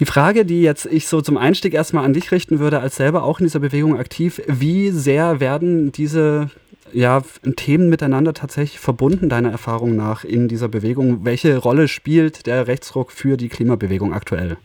[0.00, 3.22] Die Frage, die jetzt ich so zum Einstieg erstmal an dich richten würde, als selber
[3.22, 6.50] auch in dieser Bewegung aktiv, wie sehr werden diese
[6.92, 7.22] ja,
[7.56, 11.24] Themen miteinander tatsächlich verbunden, deiner Erfahrung nach, in dieser Bewegung?
[11.24, 14.56] Welche Rolle spielt der Rechtsruck für die Klimabewegung aktuell?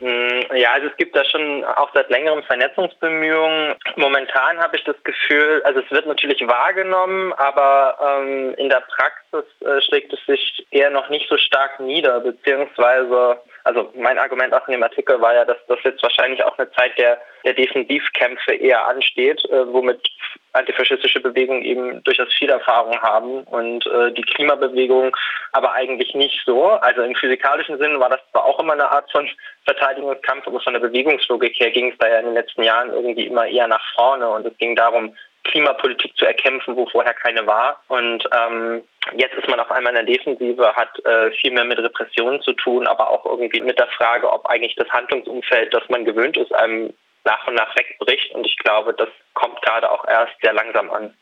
[0.00, 3.76] Hm, ja, also es gibt da schon auch seit längerem Vernetzungsbemühungen.
[3.94, 9.44] Momentan habe ich das Gefühl, also es wird natürlich wahrgenommen, aber ähm, in der Praxis
[9.60, 14.66] äh, schlägt es sich eher noch nicht so stark nieder, beziehungsweise also mein Argument auch
[14.68, 18.54] in dem Artikel war ja, dass das jetzt wahrscheinlich auch eine Zeit der, der Defensivkämpfe
[18.54, 20.08] eher ansteht, äh, womit
[20.52, 25.16] antifaschistische Bewegungen eben durchaus viel Erfahrung haben und äh, die Klimabewegung
[25.50, 26.68] aber eigentlich nicht so.
[26.68, 29.28] Also im physikalischen Sinn war das zwar auch immer eine Art von
[29.64, 33.26] Verteidigungskampf, aber von der Bewegungslogik her ging es da ja in den letzten Jahren irgendwie
[33.26, 37.80] immer eher nach vorne und es ging darum, Klimapolitik zu erkämpfen, wo vorher keine war.
[37.88, 38.82] Und ähm,
[39.16, 42.52] jetzt ist man auf einmal in der Defensive, hat äh, viel mehr mit Repressionen zu
[42.52, 46.54] tun, aber auch irgendwie mit der Frage, ob eigentlich das Handlungsumfeld, das man gewöhnt ist,
[46.54, 46.92] einem
[47.24, 48.32] nach und nach wegbricht.
[48.34, 51.14] Und ich glaube, das kommt gerade auch erst sehr langsam an.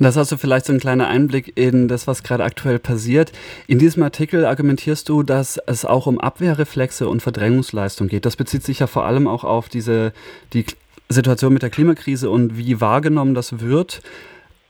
[0.00, 3.30] Das hast du vielleicht so ein kleiner Einblick in das, was gerade aktuell passiert.
[3.68, 8.26] In diesem Artikel argumentierst du, dass es auch um Abwehrreflexe und Verdrängungsleistung geht.
[8.26, 10.12] Das bezieht sich ja vor allem auch auf diese,
[10.52, 10.66] die
[11.08, 14.02] Situation mit der Klimakrise und wie wahrgenommen das wird.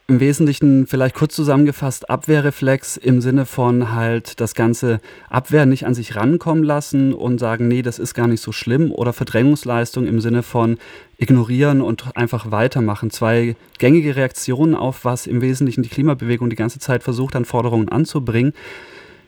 [0.06, 5.94] Im Wesentlichen vielleicht kurz zusammengefasst Abwehrreflex im Sinne von halt das ganze Abwehr nicht an
[5.94, 10.20] sich rankommen lassen und sagen, nee, das ist gar nicht so schlimm oder Verdrängungsleistung im
[10.20, 10.76] Sinne von
[11.16, 13.10] ignorieren und einfach weitermachen.
[13.10, 17.88] Zwei gängige Reaktionen auf was im Wesentlichen die Klimabewegung die ganze Zeit versucht an Forderungen
[17.88, 18.52] anzubringen.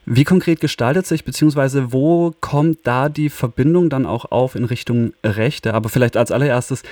[0.05, 5.15] Wie konkret gestaltet sich, beziehungsweise wo kommt da die Verbindung dann auch auf in Richtung
[5.25, 5.73] Rechte?
[5.73, 6.83] Aber vielleicht als allererstes,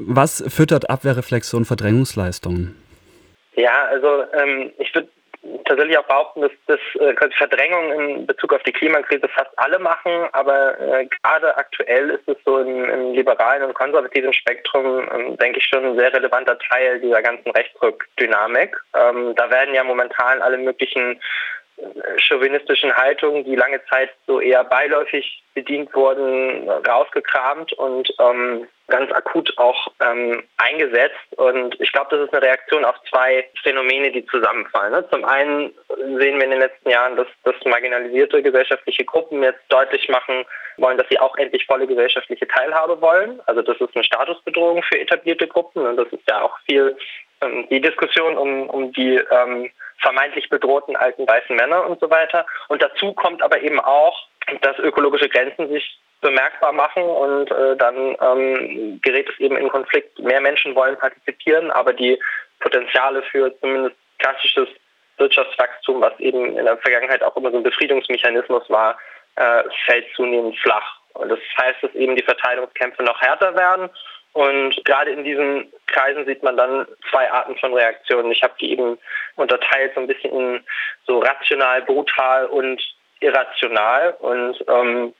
[0.00, 2.74] was füttert Abwehrreflexe und Verdrängungsleistungen?
[3.56, 5.08] Ja, also ähm, ich würde
[5.64, 10.28] tatsächlich auch behaupten, dass das äh, Verdrängung in Bezug auf die Klimakrise fast alle machen,
[10.32, 15.58] aber äh, gerade aktuell ist es so im, im liberalen und konservativen Spektrum, ähm, denke
[15.58, 18.76] ich, schon ein sehr relevanter Teil dieser ganzen Rechtsrückdynamik.
[18.94, 21.20] Ähm, da werden ja momentan alle möglichen
[22.18, 29.52] chauvinistischen Haltungen, die lange Zeit so eher beiläufig bedient wurden, rausgekramt und ähm, ganz akut
[29.56, 31.16] auch ähm, eingesetzt.
[31.36, 34.92] Und ich glaube, das ist eine Reaktion auf zwei Phänomene, die zusammenfallen.
[34.92, 35.08] Ne?
[35.10, 40.08] Zum einen sehen wir in den letzten Jahren, dass, dass marginalisierte gesellschaftliche Gruppen jetzt deutlich
[40.08, 40.44] machen
[40.76, 43.40] wollen, dass sie auch endlich volle gesellschaftliche Teilhabe wollen.
[43.46, 46.96] Also das ist eine Statusbedrohung für etablierte Gruppen und das ist ja auch viel
[47.40, 52.44] ähm, die Diskussion um, um die ähm, vermeintlich bedrohten alten weißen Männer und so weiter.
[52.68, 54.28] Und dazu kommt aber eben auch,
[54.60, 60.18] dass ökologische Grenzen sich bemerkbar machen und äh, dann ähm, gerät es eben in Konflikt.
[60.18, 62.18] Mehr Menschen wollen partizipieren, aber die
[62.60, 64.68] Potenziale für zumindest klassisches
[65.18, 68.98] Wirtschaftswachstum, was eben in der Vergangenheit auch immer so ein Befriedungsmechanismus war,
[69.36, 70.98] äh, fällt zunehmend flach.
[71.12, 73.90] Und das heißt, dass eben die Verteilungskämpfe noch härter werden
[74.34, 78.32] und gerade in diesen Kreisen sieht man dann zwei Arten von Reaktionen.
[78.32, 78.98] Ich habe die eben
[79.36, 80.64] unterteilt so ein bisschen in
[81.06, 82.82] so rational, brutal und
[83.20, 84.16] irrational.
[84.18, 85.14] Und ähm,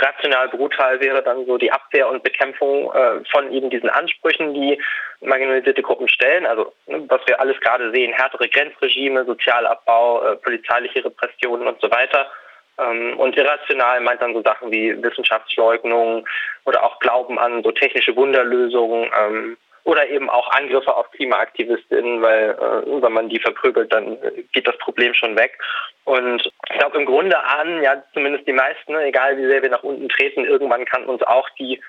[0.00, 4.80] rational brutal wäre dann so die Abwehr und Bekämpfung äh, von eben diesen Ansprüchen, die
[5.20, 6.46] marginalisierte Gruppen stellen.
[6.46, 11.90] Also ne, was wir alles gerade sehen, härtere Grenzregime, Sozialabbau, äh, polizeiliche Repressionen und so
[11.90, 12.30] weiter.
[12.78, 16.26] Ähm, und irrational meint dann so Sachen wie Wissenschaftsleugnung
[16.64, 22.50] oder auch Glauben an so technische Wunderlösungen ähm, oder eben auch Angriffe auf Klimaaktivistinnen, weil
[22.50, 24.16] äh, wenn man die verprügelt, dann
[24.52, 25.58] geht das Problem schon weg.
[26.04, 29.82] Und ich glaube im Grunde an, ja zumindest die meisten, egal wie sehr wir nach
[29.82, 31.80] unten treten, irgendwann kann uns auch die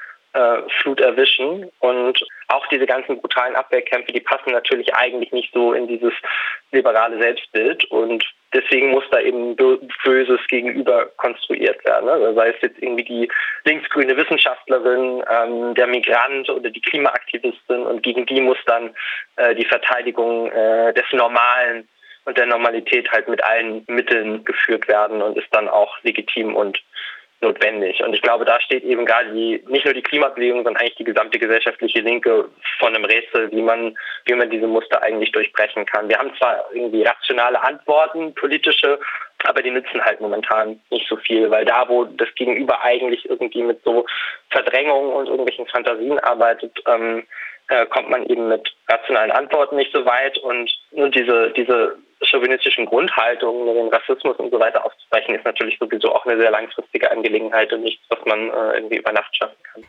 [0.81, 1.71] Flut erwischen.
[1.79, 6.13] Und auch diese ganzen brutalen Abwehrkämpfe, die passen natürlich eigentlich nicht so in dieses
[6.71, 7.85] liberale Selbstbild.
[7.85, 9.55] Und deswegen muss da eben
[10.03, 12.09] Böses gegenüber konstruiert werden.
[12.09, 13.31] Also sei es jetzt irgendwie die
[13.63, 17.85] linksgrüne Wissenschaftlerin, ähm, der Migrant oder die Klimaaktivistin.
[17.85, 18.95] Und gegen die muss dann
[19.37, 21.87] äh, die Verteidigung äh, des Normalen
[22.25, 26.81] und der Normalität halt mit allen Mitteln geführt werden und ist dann auch legitim und
[27.45, 28.03] notwendig.
[28.03, 31.03] Und ich glaube, da steht eben gerade die, nicht nur die Klimabewegung, sondern eigentlich die
[31.03, 32.49] gesamte gesellschaftliche Linke
[32.79, 36.09] von einem Rätsel, wie man, wie man diese Muster eigentlich durchbrechen kann.
[36.09, 38.99] Wir haben zwar irgendwie rationale Antworten, politische,
[39.43, 43.63] aber die nützen halt momentan nicht so viel, weil da, wo das Gegenüber eigentlich irgendwie
[43.63, 44.05] mit so
[44.49, 47.23] Verdrängungen und irgendwelchen Fantasien arbeitet, ähm,
[47.69, 52.85] äh, kommt man eben mit rationalen Antworten nicht so weit und nur diese, diese chauvinistischen
[52.85, 57.71] Grundhaltungen, den Rassismus und so weiter aufzubrechen, ist natürlich sowieso auch eine sehr langfristige Angelegenheit
[57.73, 59.83] und nichts, was man äh, irgendwie über Nacht schaffen kann.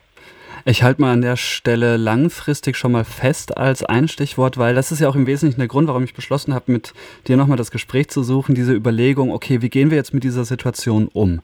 [0.65, 4.91] Ich halte mal an der Stelle langfristig schon mal fest als ein Stichwort, weil das
[4.91, 6.93] ist ja auch im Wesentlichen der Grund, warum ich beschlossen habe, mit
[7.27, 10.43] dir nochmal das Gespräch zu suchen, diese Überlegung, okay, wie gehen wir jetzt mit dieser
[10.43, 11.41] Situation um?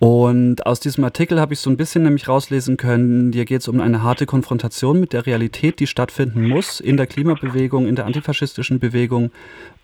[0.00, 3.68] Und aus diesem Artikel habe ich so ein bisschen nämlich rauslesen können, dir geht es
[3.68, 8.06] um eine harte Konfrontation mit der Realität, die stattfinden muss in der Klimabewegung, in der
[8.06, 9.30] antifaschistischen Bewegung,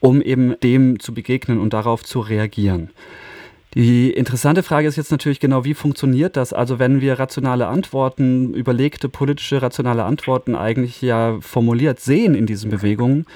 [0.01, 2.89] um eben dem zu begegnen und darauf zu reagieren.
[3.75, 6.55] Die interessante Frage ist jetzt natürlich genau, wie funktioniert das?
[6.55, 12.71] Also wenn wir rationale Antworten, überlegte politische rationale Antworten eigentlich ja formuliert sehen in diesen
[12.71, 13.27] Bewegungen,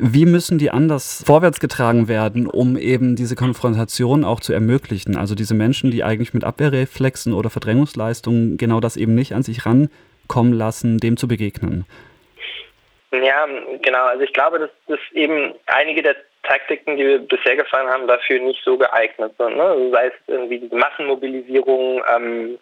[0.00, 5.16] wie müssen die anders vorwärts getragen werden, um eben diese Konfrontation auch zu ermöglichen?
[5.16, 9.66] Also diese Menschen, die eigentlich mit Abwehrreflexen oder Verdrängungsleistungen genau das eben nicht an sich
[9.66, 11.84] rankommen lassen, dem zu begegnen.
[13.10, 13.46] Ja,
[13.82, 14.04] genau.
[14.04, 16.14] Also ich glaube, dass, dass eben einige der
[16.44, 19.56] Taktiken, die wir bisher gefahren haben, dafür nicht so geeignet sind.
[19.56, 19.62] Ne?
[19.62, 22.58] Also sei es irgendwie diese Massenmobilisierung, ähm,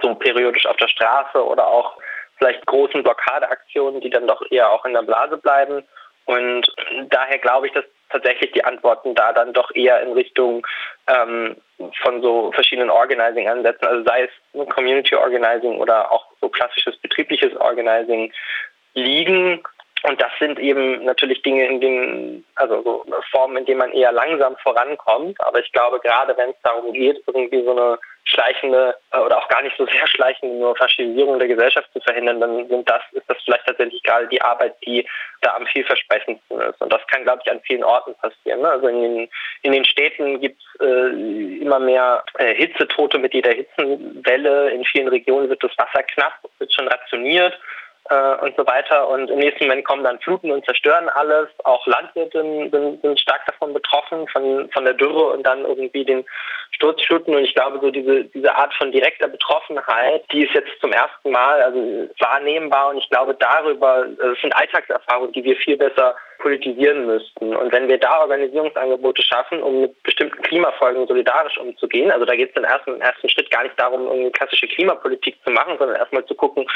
[0.00, 1.98] so periodisch auf der Straße oder auch
[2.38, 5.84] vielleicht großen Blockadeaktionen, die dann doch eher auch in der Blase bleiben
[6.30, 6.62] und
[7.08, 10.66] daher glaube ich, dass tatsächlich die Antworten da dann doch eher in Richtung
[11.08, 11.56] ähm,
[12.02, 18.32] von so verschiedenen Organizing-Ansätzen, also sei es Community Organizing oder auch so klassisches betriebliches Organizing
[18.94, 19.62] liegen.
[20.02, 24.12] Und das sind eben natürlich Dinge, in denen, also so Formen, in denen man eher
[24.12, 25.38] langsam vorankommt.
[25.40, 29.48] Aber ich glaube, gerade wenn es darum geht, irgendwie so eine schleichende äh, oder auch
[29.48, 33.28] gar nicht so sehr schleichende nur Faschisierung der Gesellschaft zu verhindern, dann sind das, ist
[33.28, 35.06] das vielleicht tatsächlich gerade die Arbeit, die
[35.40, 36.80] da am vielversprechendsten ist.
[36.80, 38.60] Und das kann, glaube ich, an vielen Orten passieren.
[38.60, 38.70] Ne?
[38.70, 39.28] Also in den,
[39.62, 44.70] in den Städten gibt es äh, immer mehr äh, Hitzetote mit jeder Hitzenwelle.
[44.70, 47.58] In vielen Regionen wird das Wasser knapp, wird schon rationiert
[48.10, 49.08] äh, und so weiter.
[49.08, 51.48] Und im nächsten Moment kommen dann Fluten und zerstören alles.
[51.64, 56.24] Auch Landwirte sind, sind stark davon betroffen, von, von der Dürre und dann irgendwie den
[56.72, 57.34] Sturzfluten.
[57.34, 61.30] Und ich glaube, so diese, diese Art von direkter Betroffenheit, die ist jetzt zum ersten
[61.30, 62.90] Mal also wahrnehmbar.
[62.90, 67.54] Und ich glaube, darüber, das sind Alltagserfahrungen, die wir viel besser politisieren müssten.
[67.54, 72.50] Und wenn wir da Organisierungsangebote schaffen, um mit bestimmten Klimafolgen solidarisch umzugehen, also da geht
[72.50, 76.24] es im ersten, ersten Schritt gar nicht darum, eine klassische Klimapolitik zu machen, sondern erstmal
[76.26, 76.66] zu gucken,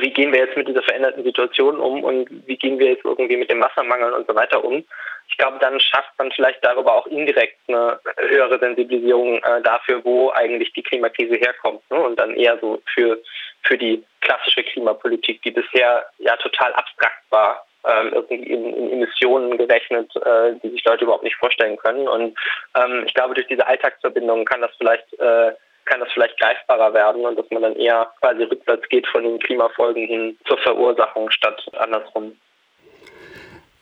[0.00, 3.36] wie gehen wir jetzt mit dieser veränderten Situation um und wie gehen wir jetzt irgendwie
[3.36, 4.84] mit dem Wassermangel und so weiter um.
[5.28, 10.30] Ich glaube, dann schafft man vielleicht darüber auch indirekt eine höhere Sensibilisierung äh, dafür, wo
[10.30, 11.82] eigentlich die Klimakrise herkommt.
[11.90, 12.00] Ne?
[12.00, 13.20] Und dann eher so für,
[13.64, 19.56] für die klassische Klimapolitik, die bisher ja total abstrakt war, ähm, irgendwie in, in, Emissionen
[19.56, 22.08] gerechnet, äh, die sich Leute überhaupt nicht vorstellen können.
[22.08, 22.36] Und
[22.76, 25.52] ähm, ich glaube, durch diese Alltagsverbindungen kann das vielleicht äh,
[25.86, 29.38] kann das vielleicht greifbarer werden und dass man dann eher quasi rückwärts geht von den
[29.38, 32.36] Klimafolgen hin zur Verursachung statt andersrum.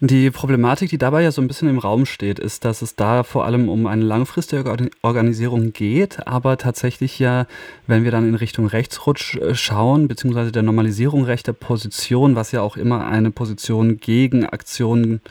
[0.06, 3.22] Die Problematik, die dabei ja so ein bisschen im Raum steht, ist, dass es da
[3.22, 7.46] vor allem um eine langfristige Organisierung geht, aber tatsächlich ja,
[7.86, 12.60] wenn wir dann in Richtung Rechtsrutsch äh, schauen, beziehungsweise der Normalisierung rechter Position, was ja
[12.60, 15.22] auch immer eine Position gegen Aktionen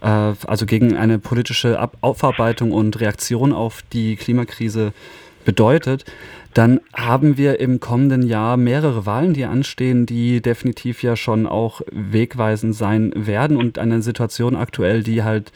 [0.00, 4.94] äh, also gegen eine politische Aufarbeitung und Reaktion auf die Klimakrise
[5.46, 6.04] bedeutet,
[6.52, 11.80] dann haben wir im kommenden Jahr mehrere Wahlen, die anstehen, die definitiv ja schon auch
[11.90, 15.52] wegweisend sein werden und eine Situation aktuell, die halt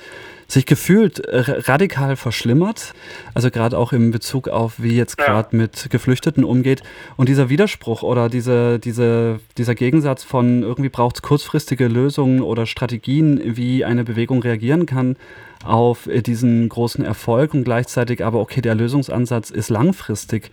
[0.50, 2.94] sich gefühlt radikal verschlimmert.
[3.34, 6.82] Also gerade auch im Bezug auf, wie jetzt gerade mit Geflüchteten umgeht.
[7.16, 12.66] Und dieser Widerspruch oder diese, diese, dieser Gegensatz von irgendwie braucht es kurzfristige Lösungen oder
[12.66, 15.16] Strategien, wie eine Bewegung reagieren kann,
[15.64, 20.50] auf äh, diesen großen Erfolg und gleichzeitig aber, okay, der Lösungsansatz ist langfristig.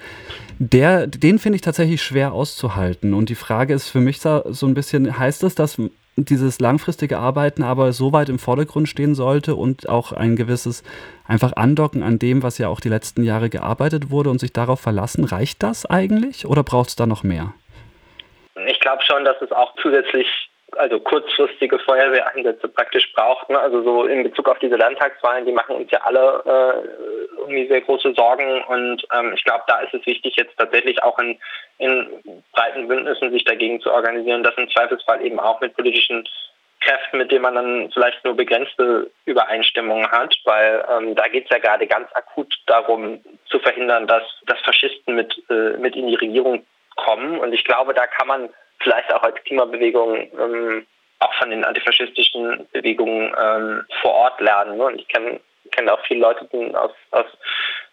[0.59, 3.13] Der, den finde ich tatsächlich schwer auszuhalten.
[3.13, 5.79] Und die Frage ist für mich so ein bisschen, heißt es, dass
[6.17, 10.83] dieses langfristige Arbeiten aber so weit im Vordergrund stehen sollte und auch ein gewisses
[11.27, 14.79] einfach Andocken an dem, was ja auch die letzten Jahre gearbeitet wurde und sich darauf
[14.79, 17.53] verlassen, reicht das eigentlich oder braucht es da noch mehr?
[18.67, 20.27] Ich glaube schon, dass es auch zusätzlich
[20.75, 23.49] also kurzfristige Feuerwehreinsätze praktisch braucht.
[23.49, 23.59] Ne?
[23.59, 27.81] Also so in Bezug auf diese Landtagswahlen, die machen uns ja alle äh, irgendwie sehr
[27.81, 31.39] große Sorgen und ähm, ich glaube, da ist es wichtig, jetzt tatsächlich auch in,
[31.77, 36.27] in breiten Bündnissen sich dagegen zu organisieren, das im Zweifelsfall eben auch mit politischen
[36.81, 41.49] Kräften, mit denen man dann vielleicht nur begrenzte Übereinstimmungen hat, weil ähm, da geht es
[41.49, 46.15] ja gerade ganz akut darum zu verhindern, dass, dass Faschisten mit, äh, mit in die
[46.15, 47.39] Regierung kommen.
[47.39, 48.49] Und ich glaube, da kann man
[48.87, 50.87] vielleicht auch als Klimabewegung ähm,
[51.19, 54.77] auch von den antifaschistischen Bewegungen ähm, vor Ort lernen.
[54.77, 54.85] Ne?
[54.85, 55.39] Und ich kenne
[55.71, 56.47] kenn auch viele Leute
[56.79, 57.25] aus, aus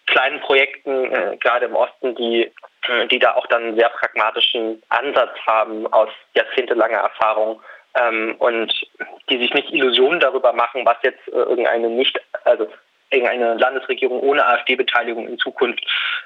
[0.07, 2.53] kleinen Projekten, äh, gerade im Osten, die,
[2.89, 7.61] äh, die da auch dann einen sehr pragmatischen Ansatz haben aus jahrzehntelanger Erfahrung
[7.97, 8.73] ähm, und
[9.29, 12.69] die sich nicht Illusionen darüber machen, was jetzt äh, irgendeine nicht, also
[13.11, 15.85] irgendeine Landesregierung ohne AfD-Beteiligung in Zukunft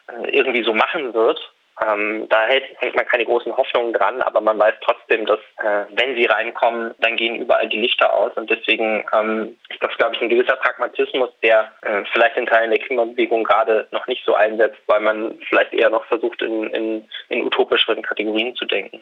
[0.08, 1.40] äh, irgendwie so machen wird,
[1.86, 5.84] Ähm, da hält, hängt man keine großen Hoffnungen dran, aber man weiß trotzdem, dass äh,
[5.90, 10.16] wenn sie reinkommen, dann gehen überall die Lichter aus und deswegen ähm, ist das, glaube
[10.16, 14.34] ich, ein gewisser Pragmatismus, der äh, vielleicht in Teilen der Klimabewegung gerade noch nicht so
[14.34, 19.00] einsetzt, weil man vielleicht eher noch versucht, in, in, in utopischeren Kategorien zu denken.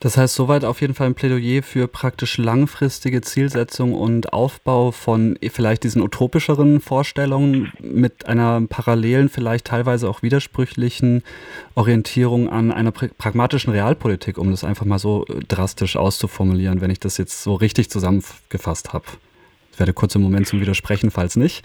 [0.00, 5.38] Das heißt, soweit auf jeden Fall ein Plädoyer für praktisch langfristige Zielsetzung und Aufbau von
[5.50, 11.22] vielleicht diesen utopischeren Vorstellungen mit einer parallelen, vielleicht teilweise auch widersprüchlichen
[11.76, 17.00] Orientierung an einer pragmatischen Realpolitik, um das einfach mal so äh, drastisch auszuformulieren, wenn ich
[17.00, 19.04] das jetzt so richtig zusammengefasst habe.
[19.72, 21.64] Ich werde kurz im Moment zum Widersprechen, falls nicht.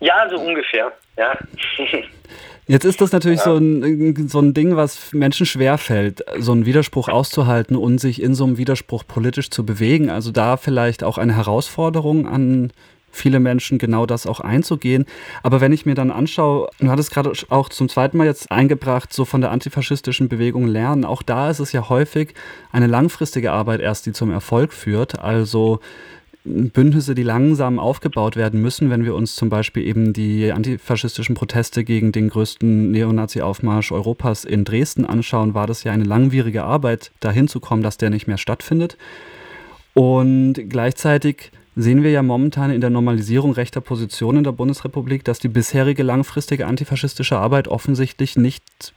[0.00, 1.38] Ja, so ungefähr, ja.
[2.70, 3.46] Jetzt ist das natürlich ja.
[3.46, 8.32] so, ein, so ein Ding, was Menschen schwerfällt, so einen Widerspruch auszuhalten und sich in
[8.32, 10.08] so einem Widerspruch politisch zu bewegen.
[10.08, 12.72] Also da vielleicht auch eine Herausforderung an
[13.10, 15.06] viele Menschen, genau das auch einzugehen.
[15.42, 19.12] Aber wenn ich mir dann anschaue, du hattest gerade auch zum zweiten Mal jetzt eingebracht,
[19.12, 22.34] so von der antifaschistischen Bewegung lernen, auch da ist es ja häufig
[22.70, 25.18] eine langfristige Arbeit erst, die zum Erfolg führt.
[25.18, 25.80] Also
[26.44, 31.84] Bündnisse, die langsam aufgebaut werden müssen, wenn wir uns zum Beispiel eben die antifaschistischen Proteste
[31.84, 37.46] gegen den größten Neonazi-Aufmarsch Europas in Dresden anschauen, war das ja eine langwierige Arbeit, dahin
[37.46, 38.96] zu kommen, dass der nicht mehr stattfindet.
[39.92, 45.40] Und gleichzeitig sehen wir ja momentan in der Normalisierung rechter Position in der Bundesrepublik, dass
[45.40, 48.94] die bisherige langfristige antifaschistische Arbeit offensichtlich nicht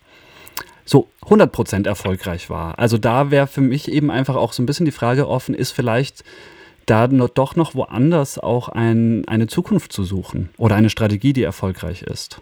[0.86, 2.80] so 100% erfolgreich war.
[2.80, 5.72] Also da wäre für mich eben einfach auch so ein bisschen die Frage offen, ist
[5.72, 6.24] vielleicht
[6.86, 12.04] da doch noch woanders auch ein, eine Zukunft zu suchen oder eine Strategie, die erfolgreich
[12.04, 12.42] ist?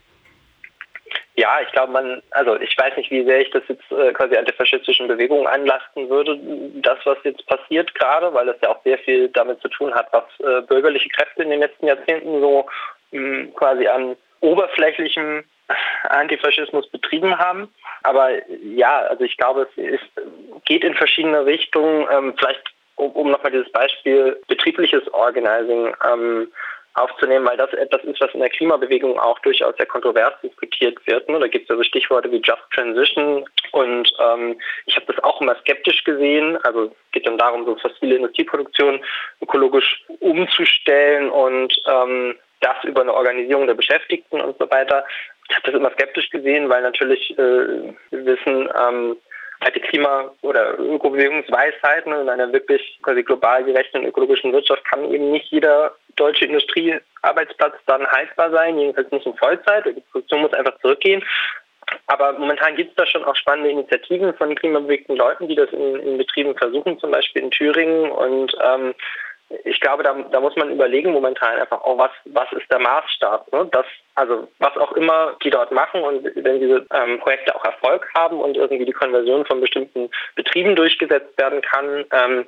[1.36, 4.36] Ja, ich glaube, man, also ich weiß nicht, wie sehr ich das jetzt äh, quasi
[4.36, 6.38] antifaschistischen Bewegungen anlasten würde,
[6.82, 10.08] das, was jetzt passiert gerade, weil das ja auch sehr viel damit zu tun hat,
[10.12, 12.66] was äh, bürgerliche Kräfte in den letzten Jahrzehnten so
[13.12, 15.44] mh, hm, quasi an oberflächlichem
[16.10, 17.70] Antifaschismus betrieben haben.
[18.04, 18.30] Aber
[18.64, 22.08] ja, also ich glaube, es ist, geht in verschiedene Richtungen.
[22.12, 22.64] Ähm, vielleicht
[23.08, 26.52] um, nochmal dieses Beispiel betriebliches Organizing ähm,
[26.94, 31.28] aufzunehmen, weil das etwas ist, was in der Klimabewegung auch durchaus sehr kontrovers diskutiert wird.
[31.30, 31.40] Ne?
[31.40, 35.40] Da gibt es ja so Stichworte wie Just Transition und ähm, ich habe das auch
[35.42, 36.58] immer skeptisch gesehen.
[36.64, 39.02] Also es geht dann darum, so fossile Industrieproduktion
[39.42, 45.06] ökologisch umzustellen und ähm, das über eine Organisierung der Beschäftigten und so weiter.
[45.50, 49.18] Ich habe das immer skeptisch gesehen, weil natürlich äh, wir wissen, ähm,
[49.62, 55.52] alte Klima- oder Ökobewegungsweisheiten in einer wirklich quasi global gerechten ökologischen Wirtschaft kann eben nicht
[55.52, 59.86] jeder deutsche Industriearbeitsplatz dann haltbar sein, jedenfalls nicht in Vollzeit.
[59.86, 61.24] Die Produktion muss einfach zurückgehen.
[62.08, 65.96] Aber momentan gibt es da schon auch spannende Initiativen von klimabewegten Leuten, die das in,
[65.98, 68.10] in Betrieben versuchen, zum Beispiel in Thüringen.
[68.12, 68.94] Und ähm,
[69.64, 73.52] ich glaube, da, da, muss man überlegen momentan einfach auch, was, was ist der Maßstab.
[73.52, 73.68] Ne?
[73.72, 78.08] Das, also was auch immer die dort machen und wenn diese ähm, Projekte auch Erfolg
[78.16, 82.46] haben und irgendwie die Konversion von bestimmten Betrieben durchgesetzt werden kann, ähm,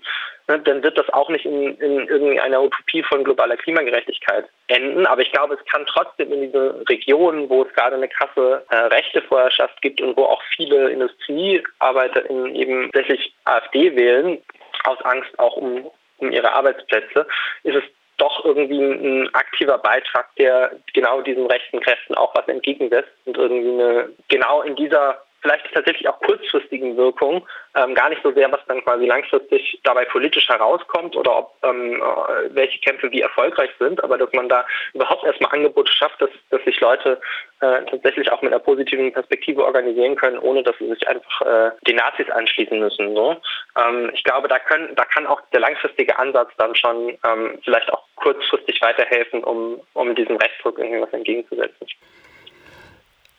[0.48, 5.06] ne, dann wird das auch nicht in, in irgendeiner Utopie von globaler Klimagerechtigkeit enden.
[5.06, 8.76] Aber ich glaube, es kann trotzdem in diese Regionen, wo es gerade eine krasse äh,
[8.76, 14.42] Rechtevorherrschaft gibt und wo auch viele Industriearbeiter in eben tatsächlich AfD wählen,
[14.86, 15.90] aus Angst auch um
[16.24, 17.28] um ihre Arbeitsplätze,
[17.64, 17.84] ist es
[18.18, 23.82] doch irgendwie ein aktiver Beitrag, der genau diesen rechten Kräften auch was entgegensetzt und irgendwie
[23.82, 27.46] eine, genau in dieser vielleicht tatsächlich auch kurzfristigen Wirkung,
[27.76, 32.02] ähm, gar nicht so sehr, was dann quasi langfristig dabei politisch herauskommt oder ob ähm,
[32.02, 36.30] äh, welche Kämpfe wie erfolgreich sind, aber dass man da überhaupt erstmal Angebote schafft, dass,
[36.50, 37.20] dass sich Leute
[37.60, 41.72] äh, tatsächlich auch mit einer positiven Perspektive organisieren können, ohne dass sie sich einfach äh,
[41.88, 43.14] den Nazis anschließen müssen.
[43.14, 43.36] So.
[43.78, 47.92] Ähm, ich glaube, da, können, da kann auch der langfristige Ansatz dann schon ähm, vielleicht
[47.92, 51.88] auch kurzfristig weiterhelfen, um, um diesem Rechtsdruck irgendwie was entgegenzusetzen.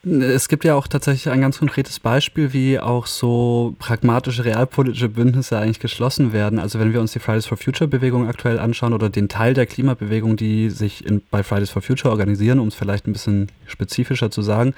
[0.07, 5.59] Es gibt ja auch tatsächlich ein ganz konkretes Beispiel, wie auch so pragmatische realpolitische Bündnisse
[5.59, 6.59] eigentlich geschlossen werden.
[6.59, 9.65] Also wenn wir uns die Fridays for Future Bewegung aktuell anschauen oder den Teil der
[9.65, 14.31] Klimabewegung, die sich in, bei Fridays for Future organisieren, um es vielleicht ein bisschen spezifischer
[14.31, 14.75] zu sagen,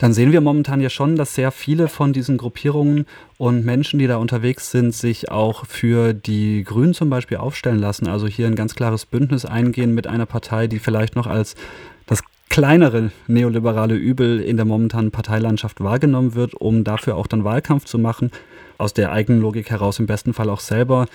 [0.00, 3.06] dann sehen wir momentan ja schon, dass sehr viele von diesen Gruppierungen
[3.38, 8.08] und Menschen, die da unterwegs sind, sich auch für die Grünen zum Beispiel aufstellen lassen.
[8.08, 11.54] Also hier ein ganz klares Bündnis eingehen mit einer Partei, die vielleicht noch als
[12.06, 12.22] das
[12.54, 17.98] kleinere neoliberale Übel in der momentanen Parteilandschaft wahrgenommen wird, um dafür auch dann Wahlkampf zu
[17.98, 18.30] machen,
[18.78, 21.06] aus der eigenen Logik heraus im besten Fall auch selber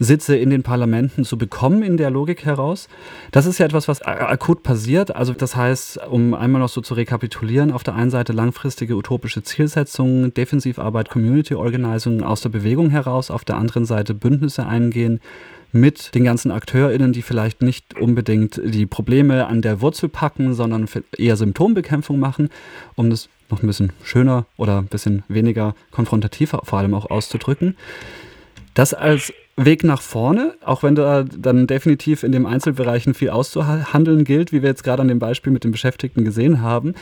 [0.00, 2.88] Sitze in den Parlamenten zu bekommen in der Logik heraus.
[3.30, 5.14] Das ist ja etwas, was akut passiert.
[5.14, 9.44] Also das heißt, um einmal noch so zu rekapitulieren, auf der einen Seite langfristige utopische
[9.44, 15.20] Zielsetzungen, Defensivarbeit, Community Organizing aus der Bewegung heraus, auf der anderen Seite Bündnisse eingehen,
[15.74, 20.88] mit den ganzen AkteurInnen, die vielleicht nicht unbedingt die Probleme an der Wurzel packen, sondern
[21.18, 22.48] eher Symptombekämpfung machen,
[22.94, 27.76] um das noch ein bisschen schöner oder ein bisschen weniger konfrontativ vor allem auch auszudrücken.
[28.74, 34.24] Das als Weg nach vorne, auch wenn da dann definitiv in den Einzelbereichen viel auszuhandeln
[34.24, 36.94] gilt, wie wir jetzt gerade an dem Beispiel mit den Beschäftigten gesehen haben.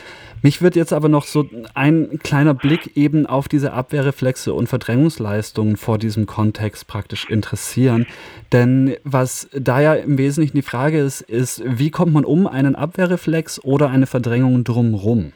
[0.43, 5.77] Mich wird jetzt aber noch so ein kleiner Blick eben auf diese Abwehrreflexe und Verdrängungsleistungen
[5.77, 8.05] vor diesem Kontext praktisch interessieren.
[8.51, 12.75] Denn was da ja im Wesentlichen die Frage ist, ist, wie kommt man um einen
[12.75, 15.31] Abwehrreflex oder eine Verdrängung drumherum?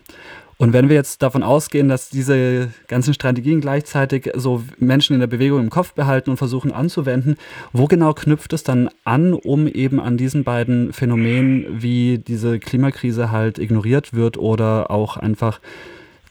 [0.58, 5.28] Und wenn wir jetzt davon ausgehen, dass diese ganzen Strategien gleichzeitig so Menschen in der
[5.28, 7.38] Bewegung im Kopf behalten und versuchen anzuwenden,
[7.74, 13.32] wo genau knüpft es dann an, um eben an diesen beiden Phänomenen, wie diese Klimakrise
[13.32, 15.60] halt ignoriert wird oder auch einfach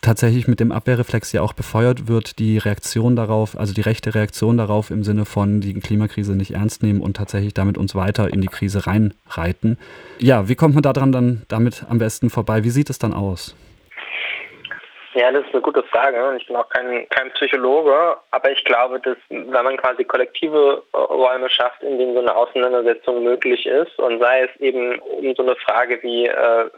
[0.02, 4.56] tatsächlich mit dem Abwehrreflex ja auch befeuert wird, die Reaktion darauf, also die rechte Reaktion
[4.56, 8.40] darauf im Sinne von die Klimakrise nicht ernst nehmen und tatsächlich damit uns weiter in
[8.40, 9.78] die Krise reinreiten.
[10.18, 12.64] Ja, wie kommt man daran dann damit am besten vorbei?
[12.64, 13.54] Wie sieht es dann aus?
[15.16, 16.36] Ja, das ist eine gute Frage.
[16.38, 21.48] Ich bin auch kein, kein Psychologe, aber ich glaube, dass wenn man quasi kollektive Räume
[21.48, 25.56] schafft, in denen so eine Auseinandersetzung möglich ist und sei es eben um so eine
[25.56, 26.68] Frage wie, äh,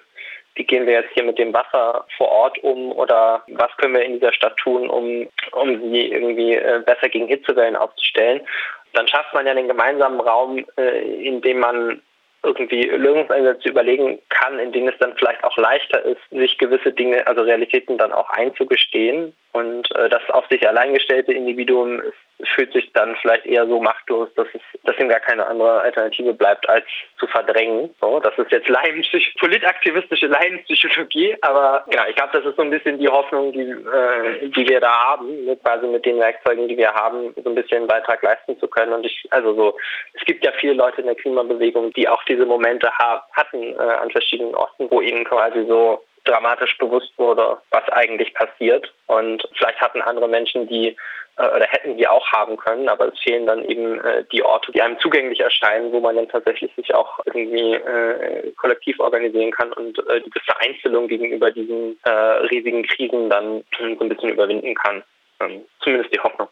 [0.55, 4.05] wie gehen wir jetzt hier mit dem Wasser vor Ort um oder was können wir
[4.05, 8.47] in dieser Stadt tun, um, um sie irgendwie äh, besser gegen Hitzewellen aufzustellen,
[8.93, 12.01] dann schafft man ja einen gemeinsamen Raum, äh, in dem man
[12.43, 17.27] irgendwie Lösungsansätze überlegen kann, in denen es dann vielleicht auch leichter ist, sich gewisse Dinge,
[17.27, 19.35] also Realitäten dann auch einzugestehen.
[19.53, 22.15] Und äh, das auf sich allein gestellte Individuum ist
[22.55, 26.33] fühlt sich dann vielleicht eher so machtlos, dass es, dass ihm gar keine andere Alternative
[26.33, 26.85] bleibt, als
[27.19, 27.95] zu verdrängen.
[28.01, 32.71] So, das ist jetzt Laienpsych politaktivistische Laienpsychologie, aber genau, ich glaube, das ist so ein
[32.71, 36.77] bisschen die Hoffnung, die, äh, die wir da haben, ne, quasi mit den Werkzeugen, die
[36.77, 38.93] wir haben, so ein bisschen einen Beitrag leisten zu können.
[38.93, 39.77] Und ich, also so,
[40.15, 43.77] es gibt ja viele Leute in der Klimabewegung, die auch diese Momente ha hatten äh,
[43.77, 48.93] an verschiedenen Orten, wo ihnen quasi so dramatisch bewusst wurde, was eigentlich passiert.
[49.07, 50.97] Und vielleicht hatten andere Menschen, die
[51.37, 54.73] äh, oder hätten die auch haben können, aber es fehlen dann eben äh, die Orte,
[54.73, 59.73] die einem zugänglich erscheinen, wo man dann tatsächlich sich auch irgendwie äh, kollektiv organisieren kann
[59.73, 65.03] und äh, die Vereinzelung gegenüber diesen äh, riesigen Krisen dann so ein bisschen überwinden kann.
[65.41, 66.49] Ähm, zumindest die Hoffnung.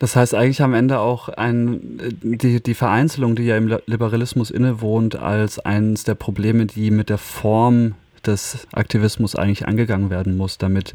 [0.00, 4.50] Das heißt eigentlich am Ende auch ein, äh, die, die Vereinzelung, die ja im Liberalismus
[4.50, 7.94] innewohnt, als eines der Probleme, die mit der Form
[8.26, 10.94] des Aktivismus eigentlich angegangen werden muss, damit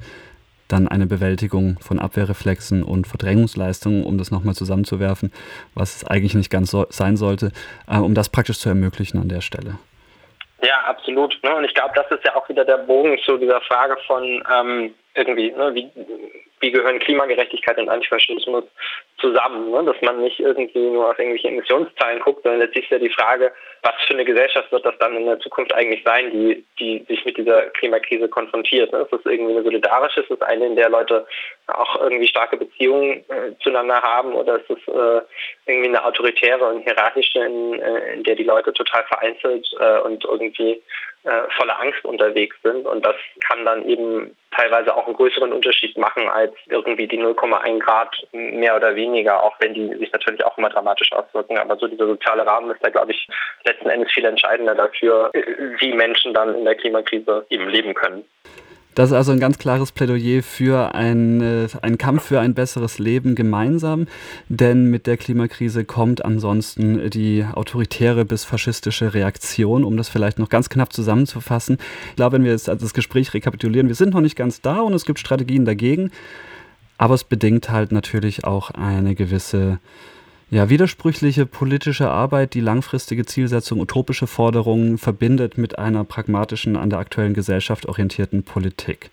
[0.70, 5.32] dann eine Bewältigung von Abwehrreflexen und Verdrängungsleistungen, um das nochmal zusammenzuwerfen,
[5.74, 7.52] was es eigentlich nicht ganz so sein sollte,
[7.88, 9.80] äh, um das praktisch zu ermöglichen an der Stelle.
[10.62, 11.38] Ja, absolut.
[11.44, 11.56] Ne?
[11.56, 14.94] Und ich glaube, das ist ja auch wieder der Bogen zu dieser Frage von ähm,
[15.16, 15.90] irgendwie, ne, wie,
[16.60, 18.66] wie gehören Klimagerechtigkeit und Antifaschismus
[19.20, 19.84] zusammen, ne?
[19.84, 23.52] dass man nicht irgendwie nur auf irgendwelche Emissionszahlen guckt, sondern letztlich ist ja die Frage,
[23.84, 27.24] was für eine Gesellschaft wird das dann in der Zukunft eigentlich sein, die, die sich
[27.26, 28.92] mit dieser Klimakrise konfrontiert.
[28.92, 29.00] Ne?
[29.00, 31.26] Ist das irgendwie eine solidarische, ist das eine, in der Leute
[31.68, 35.22] auch irgendwie starke Beziehungen äh, zueinander haben oder ist es äh,
[35.66, 40.26] irgendwie eine autoritäre und hierarchische, in, äh, in der die Leute total vereinzelt äh, und
[40.26, 40.82] irgendwie
[41.24, 43.16] äh, voller Angst unterwegs sind und das
[43.48, 48.76] kann dann eben teilweise auch einen größeren Unterschied machen als irgendwie die 0,1 Grad mehr
[48.76, 49.09] oder weniger,
[49.42, 51.58] auch wenn die sich natürlich auch immer dramatisch auswirken.
[51.58, 53.28] Aber so dieser soziale Rahmen ist da, glaube ich,
[53.66, 55.32] letzten Endes viel entscheidender dafür,
[55.80, 58.26] wie Menschen dann in der Klimakrise eben leben können.
[58.96, 63.00] Das ist also ein ganz klares Plädoyer für ein, äh, einen Kampf für ein besseres
[63.00, 64.08] Leben gemeinsam,
[64.50, 70.50] denn mit der Klimakrise kommt ansonsten die autoritäre bis faschistische Reaktion, um das vielleicht noch
[70.50, 71.78] ganz knapp zusammenzufassen.
[72.10, 74.94] Ich glaube, wenn wir jetzt das Gespräch rekapitulieren, wir sind noch nicht ganz da und
[74.94, 76.12] es gibt Strategien dagegen,
[77.00, 79.80] aber es bedingt halt natürlich auch eine gewisse
[80.52, 87.00] ja, widersprüchliche politische Arbeit, die langfristige Zielsetzung, utopische Forderungen verbindet mit einer pragmatischen, an der
[87.00, 89.08] aktuellen Gesellschaft orientierten Politik.